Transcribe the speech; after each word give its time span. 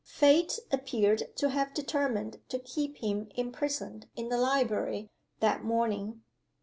Fate 0.03 0.57
appeared 0.71 1.29
to 1.35 1.49
have 1.49 1.75
determined 1.75 2.41
to 2.49 2.57
keep 2.57 2.97
him 3.03 3.29
imprisoned 3.35 4.07
in 4.15 4.29
the 4.29 4.37
library, 4.39 5.11
that 5.41 5.63
morning. 5.63 6.23